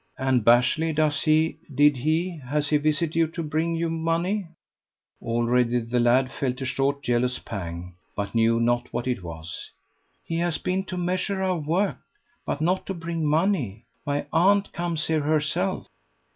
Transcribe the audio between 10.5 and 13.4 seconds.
been to measure our work, but not to bring